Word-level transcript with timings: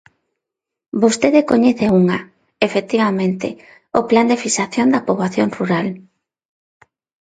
Vostede 1.01 1.47
coñece 1.51 1.85
unha, 1.99 2.19
efectivamente, 2.67 3.47
o 3.99 4.01
Plan 4.09 4.25
de 4.31 4.39
fixación 4.43 4.87
da 4.93 5.05
poboación 5.07 5.47
rural. 5.57 5.87